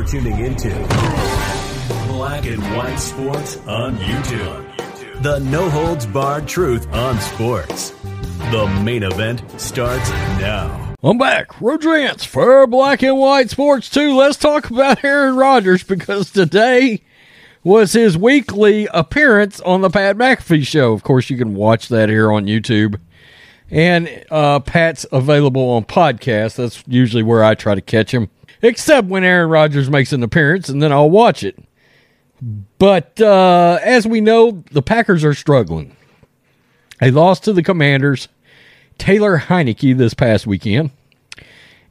[0.00, 0.70] You're tuning into
[2.08, 5.22] Black and White Sports on YouTube.
[5.22, 7.90] The no holds barred truth on sports.
[8.50, 10.08] The main event starts
[10.40, 10.94] now.
[11.02, 11.60] I'm back.
[11.60, 14.16] Rodrance for Black and White Sports 2.
[14.16, 17.02] Let's talk about Aaron Rodgers because today
[17.62, 20.94] was his weekly appearance on the Pat McAfee show.
[20.94, 22.98] Of course, you can watch that here on YouTube.
[23.70, 26.56] And uh, Pat's available on podcast.
[26.56, 28.30] That's usually where I try to catch him,
[28.62, 31.58] except when Aaron Rodgers makes an appearance, and then I'll watch it.
[32.78, 35.96] But uh, as we know, the Packers are struggling.
[36.98, 38.28] They lost to the Commanders
[38.98, 40.90] Taylor Heinicke this past weekend.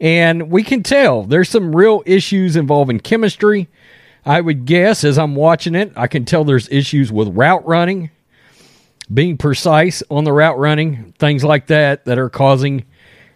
[0.00, 3.68] And we can tell there's some real issues involving chemistry.
[4.24, 8.10] I would guess as I'm watching it, I can tell there's issues with route running,
[9.12, 12.84] being precise on the route running, things like that that are causing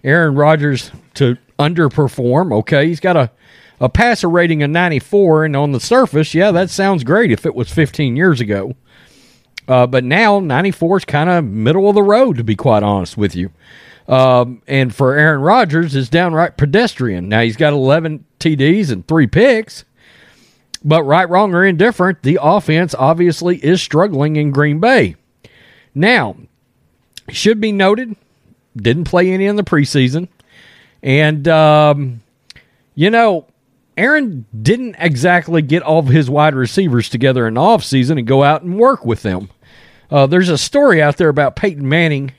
[0.04, 2.52] Aaron Rodgers to underperform.
[2.60, 3.30] Okay, he's got a,
[3.80, 7.54] a passer rating of 94, and on the surface, yeah, that sounds great if it
[7.54, 8.74] was 15 years ago.
[9.68, 13.16] Uh, but now 94 is kind of middle of the road, to be quite honest
[13.16, 13.50] with you.
[14.08, 17.28] Um, and for Aaron Rodgers, it's downright pedestrian.
[17.28, 19.84] Now he's got 11 TDs and three picks,
[20.84, 25.14] but right, wrong, or indifferent, the offense obviously is struggling in Green Bay.
[25.94, 26.36] Now,
[27.28, 28.16] should be noted,
[28.76, 30.28] didn't play any in the preseason,
[31.02, 32.22] and um,
[32.94, 33.46] you know,
[33.96, 38.42] Aaron didn't exactly get all of his wide receivers together in the offseason and go
[38.42, 39.50] out and work with them.
[40.10, 42.32] Uh, there's a story out there about Peyton Manning.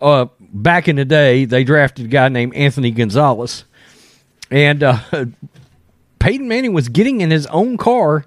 [0.00, 3.64] Uh, back in the day, they drafted a guy named Anthony Gonzalez.
[4.50, 4.98] And uh,
[6.18, 8.24] Peyton Manning was getting in his own car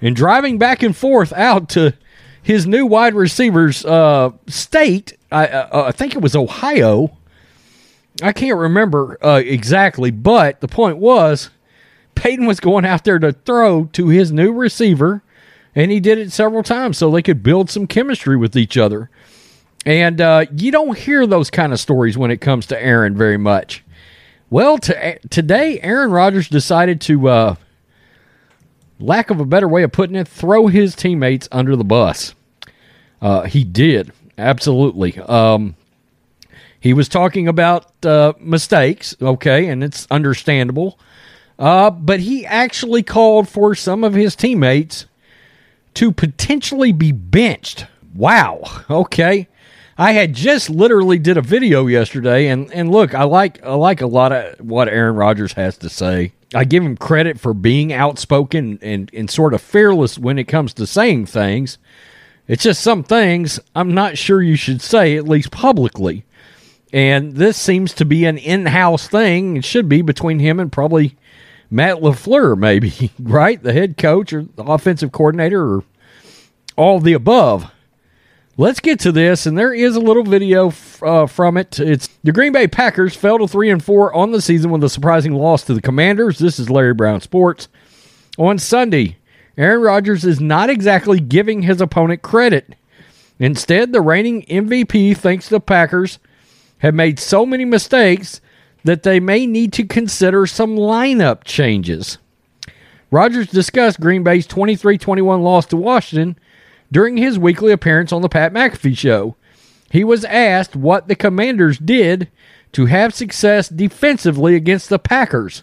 [0.00, 1.94] and driving back and forth out to
[2.44, 5.16] his new wide receivers uh, state.
[5.32, 7.16] I, uh, I think it was Ohio.
[8.22, 11.50] I can't remember uh, exactly, but the point was
[12.14, 15.22] Peyton was going out there to throw to his new receiver,
[15.74, 19.10] and he did it several times so they could build some chemistry with each other.
[19.86, 23.38] And uh, you don't hear those kind of stories when it comes to Aaron very
[23.38, 23.82] much.
[24.50, 27.54] Well, to, today, Aaron Rodgers decided to, uh,
[28.98, 32.34] lack of a better way of putting it, throw his teammates under the bus.
[33.20, 35.18] Uh, he did, absolutely.
[35.18, 35.76] Um,
[36.78, 40.98] he was talking about uh, mistakes, okay, and it's understandable.
[41.58, 45.06] Uh, but he actually called for some of his teammates
[45.94, 47.86] to potentially be benched.
[48.14, 48.62] Wow.
[48.90, 49.48] Okay.
[49.96, 54.00] I had just literally did a video yesterday, and, and look, I like I like
[54.00, 56.32] a lot of what Aaron Rodgers has to say.
[56.54, 60.72] I give him credit for being outspoken and, and sort of fearless when it comes
[60.74, 61.78] to saying things.
[62.46, 66.24] It's just some things I'm not sure you should say, at least publicly.
[66.92, 69.56] And this seems to be an in house thing.
[69.56, 71.16] It should be between him and probably
[71.70, 73.60] Matt LaFleur, maybe, right?
[73.60, 75.84] The head coach or the offensive coordinator or
[76.76, 77.70] all the above.
[78.56, 80.72] Let's get to this, and there is a little video
[81.02, 81.80] uh, from it.
[81.80, 84.88] It's the Green Bay Packers fell to three and four on the season with a
[84.88, 86.38] surprising loss to the Commanders.
[86.38, 87.66] This is Larry Brown Sports.
[88.38, 89.16] On Sunday,
[89.58, 92.76] Aaron Rodgers is not exactly giving his opponent credit.
[93.40, 96.20] Instead, the reigning MVP thinks the Packers
[96.78, 98.40] have made so many mistakes
[98.84, 102.18] that they may need to consider some lineup changes.
[103.10, 106.38] Rodgers discussed Green Bay's 23 21 loss to Washington
[106.90, 109.36] during his weekly appearance on the Pat McAfee show.
[109.90, 112.28] He was asked what the Commanders did
[112.72, 115.62] to have success defensively against the Packers.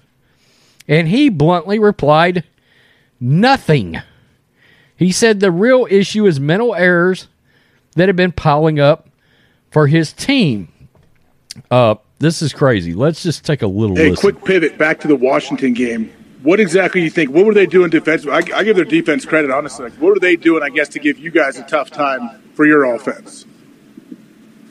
[0.88, 2.44] And he bluntly replied,
[3.20, 4.02] Nothing.
[4.96, 7.28] He said the real issue is mental errors
[7.96, 9.10] that have been piling up
[9.70, 10.70] for his team.
[11.70, 12.94] Uh, this is crazy.
[12.94, 13.96] Let's just take a little.
[13.96, 14.32] Hey, listen.
[14.32, 16.12] quick pivot back to the Washington game.
[16.44, 17.32] What exactly do you think?
[17.32, 18.34] What were they doing defensively?
[18.34, 19.86] I, I give their defense credit, honestly.
[19.90, 20.64] Like, what were they doing?
[20.64, 23.46] I guess to give you guys a tough time for your offense.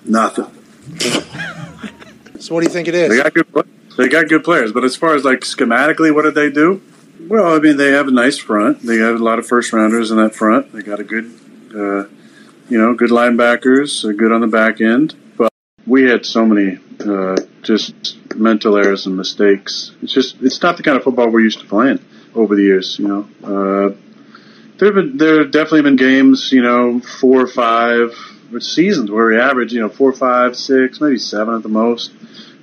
[0.05, 0.47] Nothing.
[2.41, 3.11] So what do you think it is?
[3.11, 3.69] They got good.
[3.99, 6.81] They got good players, but as far as like schematically, what did they do?
[7.29, 8.81] Well, I mean, they have a nice front.
[8.81, 10.73] They have a lot of first rounders in that front.
[10.73, 11.27] They got a good,
[11.75, 12.09] uh,
[12.71, 15.15] you know, good linebackers, uh, good on the back end.
[15.37, 15.53] But
[15.87, 19.93] we had so many uh, just mental errors and mistakes.
[20.03, 22.01] It's just it's not the kind of football we're used to playing
[22.35, 22.99] over the years.
[22.99, 23.95] You know, uh,
[24.79, 28.15] there have been there have definitely been games, you know, four or five
[28.59, 32.13] seasons where we average, you know, four, five, six, maybe seven at the most,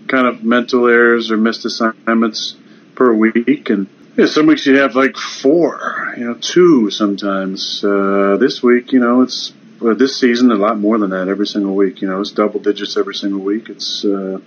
[0.08, 2.56] kind of mental errors or missed assignments
[2.96, 3.88] per week, and
[4.18, 7.84] yeah, some weeks you have like four, you know, two sometimes.
[7.84, 11.46] Uh, this week, you know, it's well, this season a lot more than that every
[11.46, 12.02] single week.
[12.02, 13.70] You know, it's double digits every single week.
[13.70, 14.40] It's uh,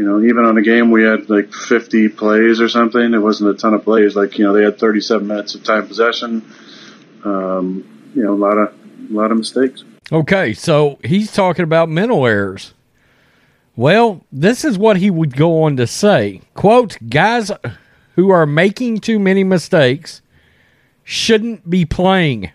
[0.00, 3.12] you know, even on a game we had like 50 plays or something.
[3.12, 4.16] It wasn't a ton of plays.
[4.16, 6.50] Like you know, they had 37 minutes of time possession.
[7.22, 9.84] Um, you know, a lot of a lot of mistakes.
[10.10, 12.72] Okay, so he's talking about mental errors.
[13.76, 16.40] Well, this is what he would go on to say.
[16.54, 17.52] Quote, guys
[18.14, 20.22] who are making too many mistakes
[21.04, 22.50] shouldn't be playing.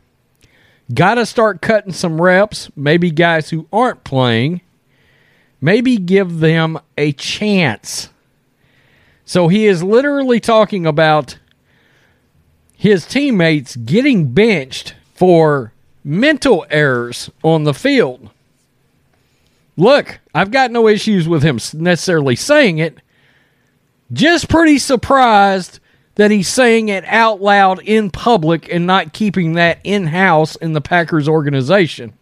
[0.92, 2.72] Got to start cutting some reps.
[2.76, 4.62] Maybe guys who aren't playing,
[5.66, 8.10] maybe give them a chance.
[9.26, 11.40] So he is literally talking about
[12.78, 15.74] his teammates getting benched for
[16.04, 18.30] mental errors on the field.
[19.76, 23.00] Look, I've got no issues with him necessarily saying it.
[24.14, 25.80] Just pretty surprised
[26.14, 30.74] that he's saying it out loud in public and not keeping that in house in
[30.74, 32.14] the Packers organization.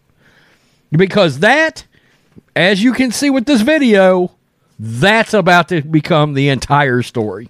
[0.92, 1.86] Because that,
[2.56, 4.32] as you can see with this video,
[4.80, 7.50] that's about to become the entire story.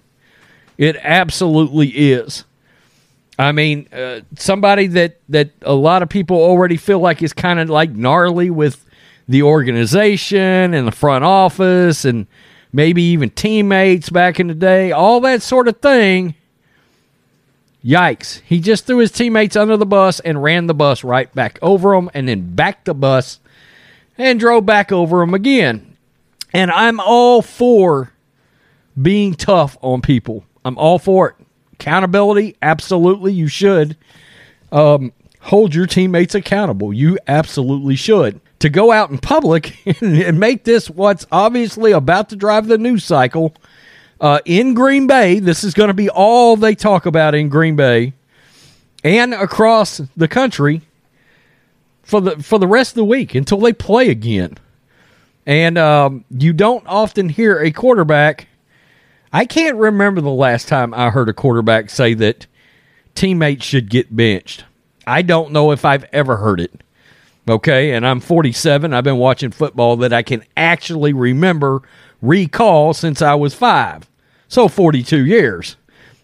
[0.78, 2.44] It absolutely is.
[3.38, 7.58] I mean, uh, somebody that that a lot of people already feel like is kind
[7.58, 8.84] of like gnarly with
[9.28, 12.26] the organization and the front office and
[12.72, 16.34] maybe even teammates back in the day, all that sort of thing.
[17.84, 18.40] Yikes.
[18.46, 21.94] He just threw his teammates under the bus and ran the bus right back over
[21.94, 23.40] them and then backed the bus
[24.18, 25.96] and drove back over them again.
[26.52, 28.12] And I'm all for
[29.00, 30.44] being tough on people.
[30.64, 31.46] I'm all for it.
[31.74, 33.96] Accountability, absolutely, you should.
[34.70, 36.92] Um, hold your teammates accountable.
[36.92, 38.40] You absolutely should.
[38.60, 43.04] To go out in public and make this what's obviously about to drive the news
[43.04, 43.54] cycle
[44.20, 47.76] uh, in Green Bay, this is going to be all they talk about in Green
[47.76, 48.14] Bay
[49.02, 50.80] and across the country
[52.04, 54.58] for the for the rest of the week until they play again.
[55.46, 58.48] And um, you don't often hear a quarterback
[59.34, 62.46] I can't remember the last time I heard a quarterback say that
[63.16, 64.64] teammates should get benched.
[65.08, 66.84] I don't know if I've ever heard it.
[67.48, 68.94] Okay, and I'm 47.
[68.94, 71.82] I've been watching football that I can actually remember,
[72.22, 74.08] recall since I was five.
[74.46, 75.76] So 42 years.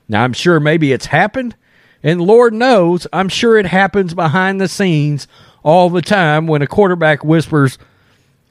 [0.09, 1.57] Now, I'm sure maybe it's happened,
[2.05, 5.27] and Lord knows, I'm sure it happens behind the scenes
[5.63, 7.79] all the time when a quarterback whispers,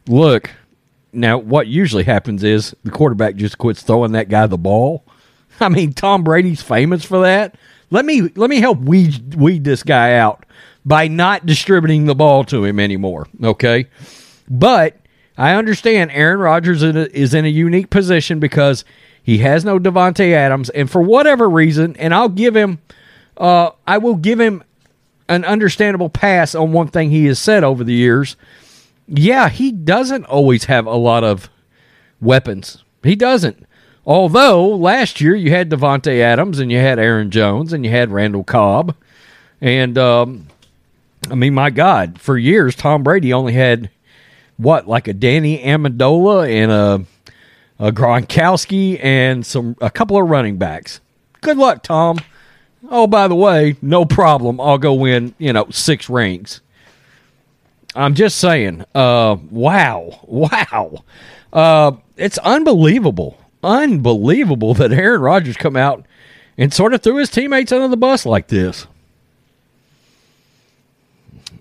[0.09, 0.49] Look,
[1.13, 5.03] now, what usually happens is the quarterback just quits throwing that guy the ball.
[5.59, 7.55] I mean, Tom Brady's famous for that.
[7.91, 10.45] Let me let me help weed weed this guy out
[10.85, 13.27] by not distributing the ball to him anymore.
[13.43, 13.87] Okay,
[14.49, 14.97] but
[15.37, 18.85] I understand Aaron Rodgers is in a unique position because
[19.23, 22.79] he has no Davante Adams, and for whatever reason, and I'll give him,
[23.37, 24.63] uh, I will give him
[25.29, 28.35] an understandable pass on one thing he has said over the years
[29.09, 31.49] yeah, he doesn't always have a lot of
[32.21, 32.83] weapons.
[33.03, 33.65] He doesn't.
[34.05, 38.11] Although last year you had Davante Adams and you had Aaron Jones and you had
[38.11, 38.95] Randall Cobb,
[39.61, 40.47] and um,
[41.29, 43.89] I mean, my God, for years Tom Brady only had
[44.57, 50.57] what like a Danny Amendola and a, a Gronkowski and some a couple of running
[50.57, 51.01] backs.
[51.41, 52.19] Good luck, Tom.
[52.87, 54.61] Oh, by the way, no problem.
[54.61, 56.61] I'll go win, you know, six rings.
[57.95, 58.85] I'm just saying.
[58.95, 61.03] Uh, wow, wow.
[61.51, 66.05] Uh, it's unbelievable, unbelievable that Aaron Rodgers come out
[66.57, 68.87] and sort of threw his teammates under the bus like this.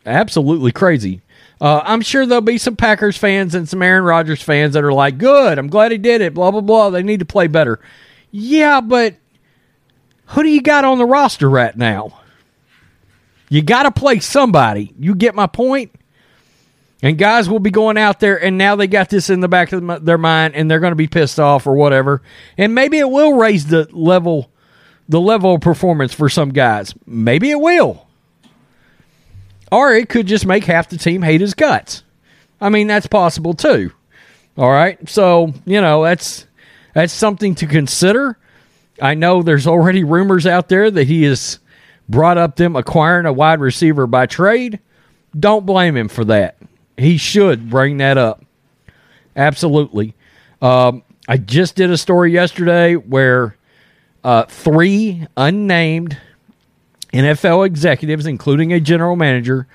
[0.04, 1.20] Absolutely crazy.
[1.60, 4.92] Uh, I'm sure there'll be some Packers fans and some Aaron Rodgers fans that are
[4.92, 6.90] like, "Good, I'm glad he did it." Blah blah blah.
[6.90, 7.80] They need to play better.
[8.30, 9.14] Yeah, but
[10.28, 12.20] who do you got on the roster right now?
[13.48, 14.94] You got to play somebody.
[14.98, 15.92] You get my point?
[17.02, 19.72] And guys will be going out there, and now they got this in the back
[19.72, 22.22] of their mind, and they're going to be pissed off or whatever.
[22.56, 24.50] And maybe it will raise the level,
[25.08, 26.94] the level of performance for some guys.
[27.06, 28.06] Maybe it will,
[29.70, 32.02] or it could just make half the team hate his guts.
[32.60, 33.92] I mean, that's possible too.
[34.56, 36.46] All right, so you know that's
[36.94, 38.37] that's something to consider.
[39.00, 41.58] I know there's already rumors out there that he has
[42.08, 44.80] brought up them acquiring a wide receiver by trade.
[45.38, 46.56] Don't blame him for that
[46.98, 48.44] he should bring that up.
[49.36, 50.14] Absolutely.
[50.60, 53.56] Um, I just did a story yesterday where
[54.24, 56.18] uh, three unnamed
[57.12, 59.66] NFL executives, including a general manager,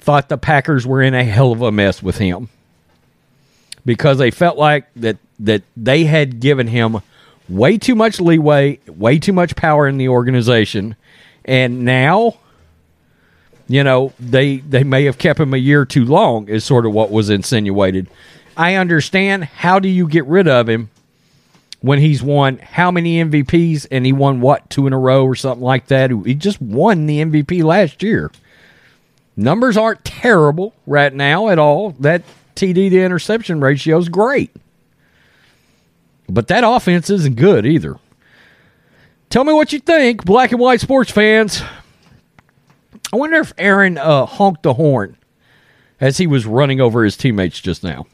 [0.00, 2.48] thought the Packers were in a hell of a mess with him
[3.86, 7.00] because they felt like that that they had given him
[7.48, 10.96] way too much leeway, way too much power in the organization,
[11.44, 12.38] and now
[13.66, 16.92] you know, they they may have kept him a year too long is sort of
[16.92, 18.08] what was insinuated.
[18.58, 20.90] I understand how do you get rid of him?
[21.84, 25.34] when he's won how many MVPs and he won what two in a row or
[25.34, 26.10] something like that.
[26.10, 28.30] He just won the MVP last year.
[29.36, 31.90] Numbers aren't terrible right now at all.
[32.00, 32.22] That
[32.56, 34.50] TD to interception ratio is great.
[36.28, 37.98] But that offense isn't good either.
[39.30, 41.62] Tell me what you think, black and white sports fans.
[43.12, 45.16] I wonder if Aaron uh, honked the horn
[46.00, 48.06] as he was running over his teammates just now.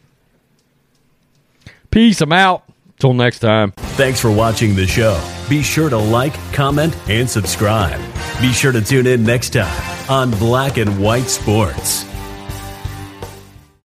[1.90, 2.20] Peace.
[2.20, 2.64] I'm out.
[2.98, 3.72] Till next time.
[3.96, 5.18] Thanks for watching the show.
[5.48, 7.98] Be sure to like, comment, and subscribe.
[8.42, 12.04] Be sure to tune in next time on Black and White Sports.